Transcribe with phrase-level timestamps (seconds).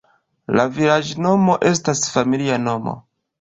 [0.59, 2.97] La vilaĝnomo estas familia nomo.